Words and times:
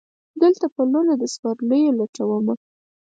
دلته 0.41 0.65
پلونه 0.75 1.13
د 1.17 1.23
سپرلیو 1.33 1.95
لټومه 1.99 2.53